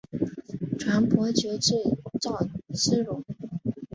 [0.79, 1.73] 传伯爵至
[2.19, 2.39] 赵
[2.73, 3.23] 之龙。